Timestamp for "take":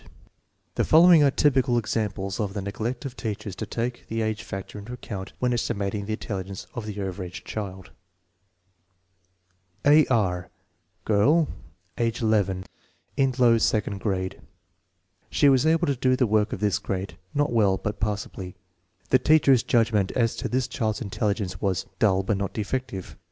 3.67-4.07